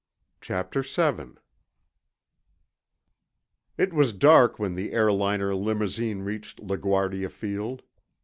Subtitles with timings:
[0.41, 1.35] CHAPTER VII
[3.77, 7.83] It was dark when the airliner limousine reached La Guardia Field.